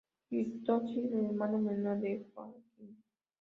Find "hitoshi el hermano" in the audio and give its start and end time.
0.31-1.59